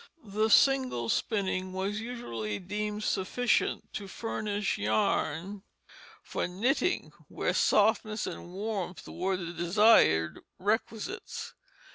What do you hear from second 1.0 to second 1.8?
spinning